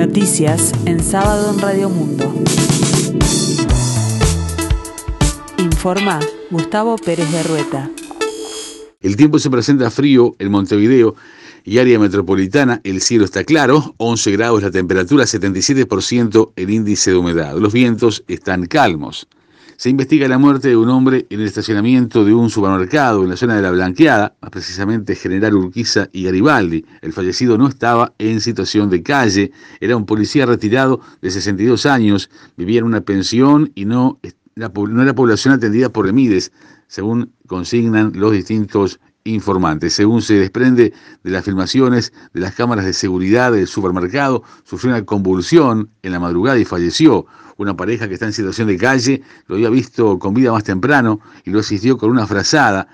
Noticias 0.00 0.72
en 0.86 0.98
sábado 0.98 1.52
en 1.52 1.60
Radio 1.60 1.90
Mundo. 1.90 2.32
Informa 5.58 6.18
Gustavo 6.50 6.96
Pérez 6.96 7.30
de 7.30 7.42
Rueta. 7.42 7.90
El 9.02 9.16
tiempo 9.16 9.38
se 9.38 9.50
presenta 9.50 9.90
frío 9.90 10.34
en 10.38 10.50
Montevideo 10.50 11.16
y 11.64 11.76
área 11.76 11.98
metropolitana. 11.98 12.80
El 12.82 13.02
cielo 13.02 13.26
está 13.26 13.44
claro, 13.44 13.94
11 13.98 14.30
grados 14.30 14.62
la 14.62 14.70
temperatura, 14.70 15.24
77% 15.24 16.52
el 16.56 16.70
índice 16.70 17.10
de 17.10 17.18
humedad. 17.18 17.54
Los 17.58 17.74
vientos 17.74 18.24
están 18.26 18.64
calmos. 18.64 19.28
Se 19.80 19.88
investiga 19.88 20.28
la 20.28 20.36
muerte 20.36 20.68
de 20.68 20.76
un 20.76 20.90
hombre 20.90 21.26
en 21.30 21.40
el 21.40 21.46
estacionamiento 21.46 22.22
de 22.22 22.34
un 22.34 22.50
supermercado 22.50 23.22
en 23.22 23.30
la 23.30 23.36
zona 23.38 23.56
de 23.56 23.62
la 23.62 23.70
Blanqueada, 23.70 24.36
más 24.42 24.50
precisamente 24.50 25.14
General 25.14 25.54
Urquiza 25.54 26.06
y 26.12 26.24
Garibaldi. 26.24 26.84
El 27.00 27.14
fallecido 27.14 27.56
no 27.56 27.66
estaba 27.66 28.12
en 28.18 28.42
situación 28.42 28.90
de 28.90 29.02
calle, 29.02 29.52
era 29.80 29.96
un 29.96 30.04
policía 30.04 30.44
retirado 30.44 31.00
de 31.22 31.30
62 31.30 31.86
años, 31.86 32.28
vivía 32.58 32.80
en 32.80 32.84
una 32.84 33.00
pensión 33.00 33.72
y 33.74 33.86
no, 33.86 34.20
no 34.54 35.02
era 35.02 35.14
población 35.14 35.54
atendida 35.54 35.88
por 35.88 36.06
Emides, 36.06 36.52
según 36.86 37.32
consignan 37.46 38.12
los 38.14 38.32
distintos 38.32 39.00
informantes. 39.24 39.94
Según 39.94 40.22
se 40.22 40.34
desprende 40.34 40.92
de 41.22 41.30
las 41.30 41.44
filmaciones 41.44 42.12
de 42.32 42.40
las 42.40 42.54
cámaras 42.54 42.84
de 42.84 42.92
seguridad 42.92 43.52
del 43.52 43.66
supermercado, 43.66 44.42
sufrió 44.64 44.92
una 44.92 45.04
convulsión 45.04 45.90
en 46.02 46.12
la 46.12 46.20
madrugada 46.20 46.58
y 46.58 46.64
falleció 46.64 47.26
una 47.56 47.76
pareja 47.76 48.08
que 48.08 48.14
está 48.14 48.26
en 48.26 48.32
situación 48.32 48.68
de 48.68 48.78
calle, 48.78 49.22
lo 49.46 49.56
había 49.56 49.68
visto 49.68 50.18
con 50.18 50.32
vida 50.32 50.50
más 50.50 50.64
temprano 50.64 51.20
y 51.44 51.50
lo 51.50 51.60
asistió 51.60 51.98
con 51.98 52.10
una 52.10 52.26
frazada. 52.26 52.88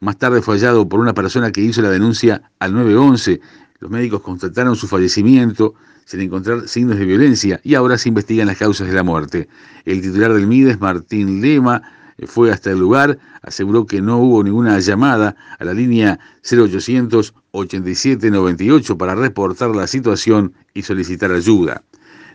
Más 0.00 0.18
tarde 0.18 0.42
fue 0.42 0.56
hallado 0.56 0.86
por 0.86 1.00
una 1.00 1.14
persona 1.14 1.50
que 1.50 1.62
hizo 1.62 1.80
la 1.80 1.88
denuncia 1.88 2.50
al 2.58 2.74
911. 2.74 3.40
Los 3.80 3.90
médicos 3.90 4.20
constataron 4.20 4.76
su 4.76 4.86
fallecimiento 4.86 5.74
sin 6.04 6.20
encontrar 6.20 6.68
signos 6.68 6.98
de 6.98 7.06
violencia 7.06 7.60
y 7.64 7.74
ahora 7.74 7.96
se 7.96 8.10
investigan 8.10 8.46
las 8.46 8.58
causas 8.58 8.86
de 8.86 8.92
la 8.92 9.02
muerte. 9.02 9.48
El 9.86 10.02
titular 10.02 10.34
del 10.34 10.46
MIDES, 10.46 10.78
Martín 10.78 11.40
Lema, 11.40 11.82
fue 12.24 12.50
hasta 12.50 12.70
el 12.70 12.78
lugar, 12.78 13.18
aseguró 13.42 13.86
que 13.86 14.00
no 14.00 14.18
hubo 14.18 14.42
ninguna 14.42 14.78
llamada 14.78 15.36
a 15.58 15.64
la 15.64 15.74
línea 15.74 16.18
0800 16.50 17.34
87 17.50 18.30
98 18.30 18.96
para 18.96 19.14
reportar 19.14 19.76
la 19.76 19.86
situación 19.86 20.54
y 20.72 20.82
solicitar 20.82 21.30
ayuda. 21.30 21.82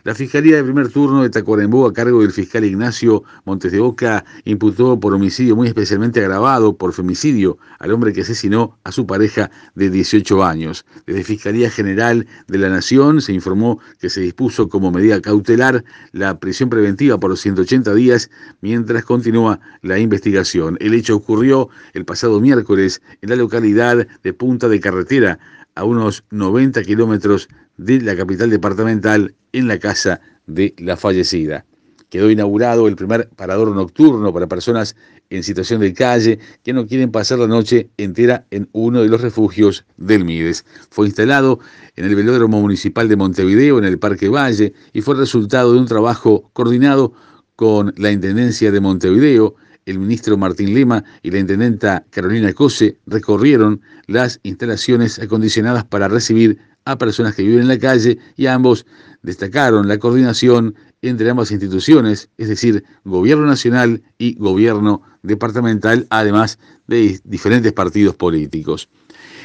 La 0.04 0.16
Fiscalía 0.16 0.56
de 0.56 0.64
primer 0.64 0.88
turno 0.88 1.22
de 1.22 1.30
Tacuarembó, 1.30 1.86
a 1.86 1.92
cargo 1.92 2.22
del 2.22 2.32
fiscal 2.32 2.64
Ignacio 2.64 3.22
Montes 3.44 3.70
de 3.70 3.78
Oca, 3.78 4.24
imputó 4.44 4.98
por 4.98 5.14
homicidio 5.14 5.54
muy 5.54 5.68
especialmente 5.68 6.18
agravado 6.18 6.76
por 6.76 6.92
femicidio 6.92 7.56
al 7.78 7.92
hombre 7.92 8.12
que 8.12 8.22
asesinó 8.22 8.76
a 8.82 8.90
su 8.90 9.06
pareja 9.06 9.52
de 9.76 9.90
18 9.90 10.42
años. 10.42 10.84
Desde 11.06 11.22
Fiscalía 11.22 11.70
General 11.70 12.26
de 12.48 12.58
la 12.58 12.68
Nación 12.68 13.22
se 13.22 13.32
informó 13.32 13.78
que 14.00 14.10
se 14.10 14.22
dispuso 14.22 14.68
como 14.68 14.90
medida 14.90 15.20
cautelar 15.20 15.84
la 16.10 16.40
prisión 16.40 16.68
preventiva 16.68 17.18
por 17.18 17.38
180 17.38 17.94
días 17.94 18.28
mientras 18.60 19.04
continúa 19.04 19.60
la 19.82 20.00
investigación. 20.00 20.78
El 20.80 20.94
hecho 20.94 21.14
ocurrió 21.14 21.68
el 21.92 22.04
pasado 22.04 22.40
miércoles 22.40 23.00
en 23.20 23.30
la 23.30 23.36
localidad 23.36 24.08
de 24.24 24.32
Punta 24.32 24.68
de 24.68 24.80
Carretera, 24.80 25.38
a 25.74 25.84
unos 25.84 26.24
90 26.30 26.82
kilómetros 26.82 27.48
de 27.76 28.00
la 28.00 28.16
capital 28.16 28.50
departamental 28.50 29.34
en 29.52 29.68
la 29.68 29.78
casa 29.78 30.20
de 30.46 30.74
la 30.78 30.96
fallecida. 30.96 31.64
Quedó 32.08 32.30
inaugurado 32.30 32.88
el 32.88 32.96
primer 32.96 33.28
parador 33.30 33.74
nocturno 33.74 34.32
para 34.34 34.46
personas 34.46 34.96
en 35.30 35.42
situación 35.42 35.80
de 35.80 35.94
calle 35.94 36.38
que 36.62 36.74
no 36.74 36.86
quieren 36.86 37.10
pasar 37.10 37.38
la 37.38 37.46
noche 37.46 37.88
entera 37.96 38.44
en 38.50 38.68
uno 38.72 39.00
de 39.00 39.08
los 39.08 39.22
refugios 39.22 39.86
del 39.96 40.24
Mides. 40.24 40.66
Fue 40.90 41.06
instalado 41.06 41.58
en 41.96 42.04
el 42.04 42.14
velódromo 42.14 42.60
municipal 42.60 43.08
de 43.08 43.16
Montevideo, 43.16 43.78
en 43.78 43.84
el 43.84 43.98
Parque 43.98 44.28
Valle, 44.28 44.74
y 44.92 45.00
fue 45.00 45.14
resultado 45.14 45.72
de 45.72 45.78
un 45.78 45.86
trabajo 45.86 46.50
coordinado 46.52 47.14
con 47.56 47.94
la 47.96 48.10
Intendencia 48.10 48.70
de 48.70 48.80
Montevideo, 48.80 49.56
el 49.86 49.98
ministro 49.98 50.36
Martín 50.36 50.74
Lema 50.74 51.04
y 51.22 51.30
la 51.30 51.38
intendenta 51.38 52.04
Carolina 52.10 52.52
Cose 52.52 52.98
recorrieron 53.06 53.80
las 54.06 54.40
instalaciones 54.42 55.18
acondicionadas 55.18 55.84
para 55.84 56.08
recibir 56.08 56.58
a 56.84 56.98
personas 56.98 57.34
que 57.34 57.42
viven 57.42 57.62
en 57.62 57.68
la 57.68 57.78
calle 57.78 58.18
y 58.36 58.46
ambos 58.46 58.86
destacaron 59.22 59.88
la 59.88 59.98
coordinación 59.98 60.74
entre 61.00 61.30
ambas 61.30 61.50
instituciones, 61.50 62.28
es 62.38 62.48
decir, 62.48 62.84
gobierno 63.04 63.46
nacional 63.46 64.02
y 64.18 64.34
gobierno 64.34 65.02
departamental, 65.22 66.06
además 66.10 66.58
de 66.86 67.20
diferentes 67.24 67.72
partidos 67.72 68.14
políticos. 68.14 68.88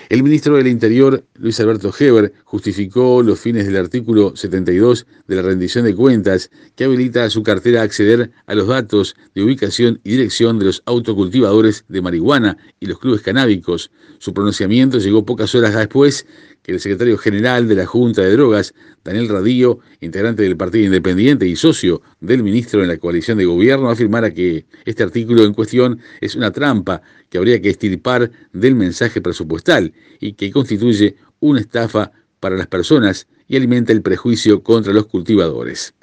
El 0.09 0.23
ministro 0.23 0.55
del 0.55 0.67
Interior, 0.67 1.25
Luis 1.35 1.59
Alberto 1.59 1.93
Heber, 1.97 2.31
justificó 2.45 3.21
los 3.21 3.41
fines 3.41 3.65
del 3.65 3.75
artículo 3.75 4.35
72 4.35 5.05
de 5.27 5.35
la 5.35 5.41
rendición 5.41 5.83
de 5.83 5.95
cuentas 5.95 6.49
que 6.75 6.85
habilita 6.85 7.25
a 7.25 7.29
su 7.29 7.43
cartera 7.43 7.81
acceder 7.81 8.31
a 8.45 8.55
los 8.55 8.67
datos 8.67 9.15
de 9.35 9.43
ubicación 9.43 9.99
y 10.05 10.11
dirección 10.11 10.59
de 10.59 10.65
los 10.65 10.81
autocultivadores 10.85 11.83
de 11.89 12.01
marihuana 12.01 12.57
y 12.79 12.85
los 12.85 12.99
clubes 12.99 13.21
canábicos. 13.21 13.91
Su 14.19 14.33
pronunciamiento 14.33 14.97
llegó 14.99 15.25
pocas 15.25 15.53
horas 15.55 15.75
después 15.75 16.25
el 16.67 16.81
secretario 16.81 17.17
general 17.17 17.67
de 17.67 17.75
la 17.75 17.85
Junta 17.85 18.21
de 18.21 18.33
Drogas, 18.33 18.73
Daniel 19.03 19.29
Radillo, 19.29 19.79
integrante 20.01 20.43
del 20.43 20.57
Partido 20.57 20.85
Independiente 20.85 21.47
y 21.47 21.55
socio 21.55 22.01
del 22.19 22.43
ministro 22.43 22.81
en 22.81 22.89
la 22.89 22.97
coalición 22.97 23.37
de 23.37 23.45
gobierno, 23.45 23.89
afirmara 23.89 24.33
que 24.33 24.65
este 24.83 25.01
artículo 25.01 25.45
en 25.45 25.53
cuestión 25.53 26.01
es 26.19 26.35
una 26.35 26.51
trampa 26.51 27.01
que 27.29 27.37
habría 27.37 27.61
que 27.61 27.69
estirpar 27.69 28.29
del 28.51 28.75
mensaje 28.75 29.21
presupuestal 29.21 29.93
y 30.19 30.33
que 30.33 30.51
constituye 30.51 31.15
una 31.39 31.61
estafa 31.61 32.11
para 32.41 32.57
las 32.57 32.67
personas 32.67 33.27
y 33.47 33.55
alimenta 33.55 33.93
el 33.93 34.01
prejuicio 34.01 34.61
contra 34.61 34.91
los 34.91 35.07
cultivadores. 35.07 35.93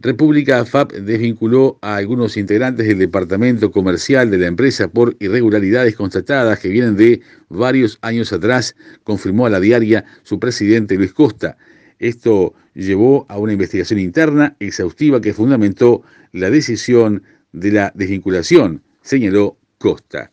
República 0.00 0.64
FAP 0.64 0.92
desvinculó 0.92 1.76
a 1.82 1.96
algunos 1.96 2.36
integrantes 2.36 2.86
del 2.86 2.98
departamento 2.98 3.72
comercial 3.72 4.30
de 4.30 4.38
la 4.38 4.46
empresa 4.46 4.86
por 4.86 5.16
irregularidades 5.18 5.96
constatadas 5.96 6.60
que 6.60 6.68
vienen 6.68 6.96
de 6.96 7.20
varios 7.48 7.98
años 8.02 8.32
atrás, 8.32 8.76
confirmó 9.02 9.46
a 9.46 9.50
la 9.50 9.58
diaria 9.58 10.04
su 10.22 10.38
presidente 10.38 10.94
Luis 10.94 11.12
Costa. 11.12 11.56
Esto 11.98 12.54
llevó 12.74 13.26
a 13.28 13.38
una 13.38 13.54
investigación 13.54 13.98
interna 13.98 14.54
exhaustiva 14.60 15.20
que 15.20 15.34
fundamentó 15.34 16.02
la 16.30 16.48
decisión 16.48 17.24
de 17.50 17.72
la 17.72 17.92
desvinculación, 17.96 18.82
señaló 19.02 19.56
Costa. 19.78 20.30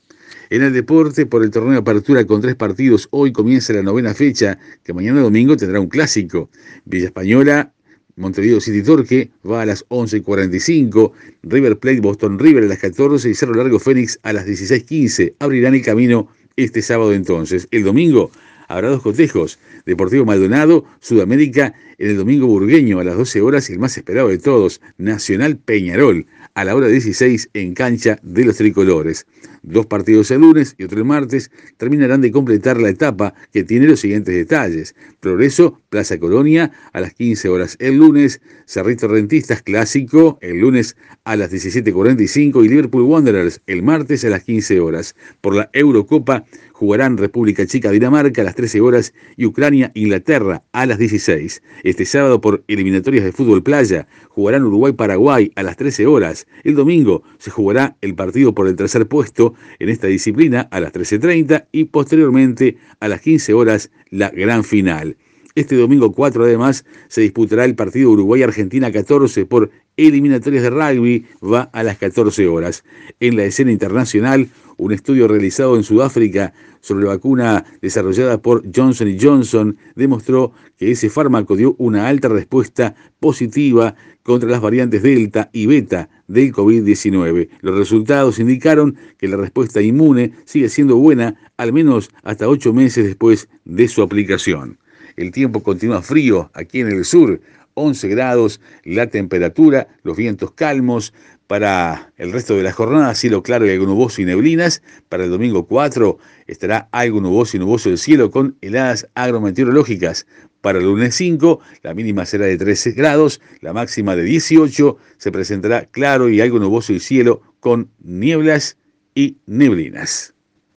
En 0.52 0.62
el 0.62 0.74
deporte, 0.74 1.26
por 1.26 1.44
el 1.44 1.50
torneo 1.50 1.72
de 1.72 1.80
apertura 1.80 2.24
con 2.26 2.40
tres 2.40 2.54
partidos, 2.54 3.08
hoy 3.10 3.32
comienza 3.32 3.74
la 3.74 3.82
novena 3.82 4.14
fecha, 4.14 4.60
que 4.84 4.94
mañana 4.94 5.22
domingo 5.22 5.58
tendrá 5.58 5.80
un 5.80 5.88
clásico. 5.88 6.52
Villa 6.86 7.06
Española 7.06 7.72
Montevideo 8.18 8.62
City 8.62 8.82
Torque 8.82 9.30
va 9.50 9.62
a 9.62 9.66
las 9.66 9.86
11.45, 9.90 11.12
River 11.44 11.78
Plate 11.78 12.00
Boston 12.00 12.40
River 12.40 12.64
a 12.64 12.68
las 12.68 12.80
14 12.80 13.30
y 13.30 13.34
Cerro 13.34 13.54
Largo 13.54 13.80
Fénix 13.80 14.20
a 14.24 14.32
las 14.32 14.48
16.15. 14.48 15.34
Abrirán 15.40 15.76
el 15.76 15.82
camino 15.82 16.30
este 16.56 16.82
sábado 16.82 17.14
entonces. 17.14 17.68
El 17.72 17.84
domingo 17.84 18.32
habrá 18.68 18.90
dos 18.90 19.02
cotejos. 19.02 19.60
Deportivo 19.86 20.26
Maldonado, 20.26 20.86
Sudamérica, 21.00 21.74
en 21.98 22.10
el 22.10 22.18
domingo 22.18 22.48
burgueño 22.48 23.00
a 23.00 23.04
las 23.04 23.18
12 23.18 23.42
horas 23.42 23.70
y 23.70 23.74
el 23.74 23.80
más 23.80 23.98
esperado 23.98 24.28
de 24.28 24.38
todos, 24.38 24.82
Nacional 24.98 25.58
Peñarol 25.58 26.26
a 26.56 26.64
la 26.64 26.76
hora 26.76 26.88
16 26.88 27.50
en 27.54 27.74
cancha 27.74 28.18
de 28.24 28.46
los 28.46 28.58
tricolores. 28.58 29.28
Dos 29.62 29.88
partidos 29.88 30.32
el 30.32 30.42
lunes 30.42 30.76
y 30.78 30.86
otro 30.86 31.00
el 31.00 31.06
martes 31.06 31.52
terminarán 31.78 32.22
de 32.22 32.32
completar 32.32 32.80
la 32.80 32.90
etapa 32.90 33.34
que 33.52 33.64
tiene 33.64 33.88
los 33.88 34.00
siguientes 34.00 34.34
detalles. 34.34 34.96
Progreso, 35.20 35.82
Plaza 35.90 36.18
Colonia 36.18 36.72
a 36.94 37.02
las 37.02 37.14
15 37.14 37.50
horas 37.50 37.76
el 37.80 37.98
lunes, 37.98 38.42
Cerrito 38.68 39.08
Rentistas 39.08 39.62
Clásico 39.64 40.38
el 40.42 40.60
lunes 40.60 40.96
a 41.24 41.36
las 41.36 41.52
17.45 41.52 42.64
y 42.64 42.70
Liverpool 42.70 43.04
Wanderers 43.04 43.62
el 43.68 43.84
martes 43.84 44.24
a 44.24 44.30
las 44.30 44.44
15 44.44 44.80
horas. 44.80 45.16
Por 45.42 45.56
la 45.56 45.70
Eurocopa 45.74 46.46
jugarán 46.76 47.18
República 47.18 47.66
Chica 47.66 47.90
Dinamarca 47.90 48.42
a 48.42 48.44
las 48.44 48.56
13 48.56 48.82
horas 48.82 49.14
y 49.38 49.46
Ucrania 49.46 49.92
Inglaterra 49.94 50.64
a 50.74 50.86
las 50.86 50.98
16. 50.98 51.64
Este 51.84 52.06
sábado 52.06 52.42
por 52.42 52.66
eliminatorias 52.68 53.24
de 53.24 53.32
fútbol 53.32 53.64
playa 53.64 54.08
jugarán 54.28 54.66
Uruguay 54.66 54.92
Paraguay 54.92 55.54
a 55.56 55.64
las 55.64 55.78
13 55.78 56.06
horas. 56.06 56.48
El 56.66 56.76
domingo 56.76 57.24
se 57.38 57.50
jugará 57.50 57.96
el 58.02 58.14
partido 58.14 58.54
por 58.54 58.68
el 58.68 58.76
tercer 58.76 59.08
puesto 59.08 59.54
en 59.80 59.88
esta 59.88 60.08
disciplina 60.08 60.68
a 60.70 60.82
las 60.82 60.92
13.30 60.92 61.68
y 61.72 61.86
posteriormente 61.86 62.78
a 63.00 63.08
las 63.08 63.22
15 63.22 63.54
horas 63.54 63.90
la 64.10 64.30
gran 64.30 64.66
final. 64.66 65.16
Este 65.56 65.78
domingo 65.78 66.12
4 66.12 66.44
además 66.44 66.84
se 67.08 67.22
disputará 67.22 67.64
el 67.64 67.76
partido 67.76 68.12
Uruguay-Argentina 68.12 68.92
14 68.92 69.46
por 69.46 69.72
eliminatorias 69.96 70.64
de 70.64 70.70
rugby, 70.70 71.26
va 71.42 71.70
a 71.72 71.82
las 71.82 71.98
14 71.98 72.46
horas. 72.48 72.84
En 73.22 73.38
la 73.38 73.46
escena 73.46 73.72
internacional, 73.72 74.50
un 74.76 74.92
estudio 74.92 75.30
realizado 75.30 75.78
en 75.78 75.84
Sudáfrica 75.84 76.54
sobre 76.82 77.06
la 77.06 77.12
vacuna 77.12 77.64
desarrollada 77.82 78.42
por 78.42 78.64
Johnson 78.76 79.16
Johnson 79.18 79.78
demostró 79.96 80.52
que 80.78 80.92
ese 80.92 81.10
fármaco 81.10 81.56
dio 81.56 81.74
una 81.78 82.10
alta 82.10 82.28
respuesta 82.28 82.94
positiva 83.22 83.96
contra 84.24 84.50
las 84.50 84.60
variantes 84.60 85.04
Delta 85.04 85.50
y 85.54 85.68
Beta 85.68 86.10
del 86.28 86.52
COVID-19. 86.52 87.48
Los 87.62 87.78
resultados 87.78 88.40
indicaron 88.40 88.98
que 89.18 89.30
la 89.30 89.38
respuesta 89.38 89.82
inmune 89.82 90.34
sigue 90.44 90.68
siendo 90.68 90.98
buena 90.98 91.36
al 91.56 91.72
menos 91.72 92.10
hasta 92.24 92.50
ocho 92.50 92.74
meses 92.74 93.06
después 93.06 93.48
de 93.64 93.88
su 93.88 94.02
aplicación. 94.02 94.80
El 95.16 95.32
tiempo 95.32 95.64
continúa 95.64 96.02
frío 96.02 96.50
aquí 96.54 96.82
en 96.82 96.88
el 96.88 97.06
sur, 97.06 97.42
11 97.76 98.08
grados 98.08 98.62
la 98.84 99.08
temperatura, 99.08 99.88
los 100.04 100.18
vientos 100.18 100.52
calmos. 100.52 101.14
Para 101.48 102.12
el 102.18 102.32
resto 102.32 102.56
de 102.56 102.64
la 102.64 102.72
jornada, 102.72 103.14
cielo 103.14 103.44
claro 103.44 103.68
y 103.68 103.70
algo 103.70 103.86
nuboso 103.86 104.20
y 104.20 104.26
neblinas. 104.26 104.82
Para 105.10 105.26
el 105.26 105.30
domingo 105.30 105.68
4 105.68 106.18
estará 106.48 106.90
algo 106.92 107.22
nuboso 107.22 107.56
y 107.56 107.60
nuboso 107.60 107.90
el 107.90 108.00
cielo 108.00 108.32
con 108.32 108.58
heladas 108.62 109.08
agrometeorológicas. 109.14 110.26
Para 110.62 110.80
el 110.80 110.86
lunes 110.86 111.14
5, 111.14 111.60
la 111.84 111.94
mínima 111.94 112.26
será 112.26 112.48
de 112.48 112.58
13 112.58 112.94
grados, 112.94 113.42
la 113.62 113.74
máxima 113.74 114.16
de 114.16 114.24
18. 114.24 114.98
Se 115.18 115.32
presentará 115.32 115.86
claro 115.86 116.30
y 116.30 116.42
algo 116.42 116.58
nuboso 116.58 116.94
el 116.94 117.02
cielo 117.02 117.44
con 117.60 117.92
nieblas 118.00 118.78
y 119.14 119.38
neblinas. 119.46 120.35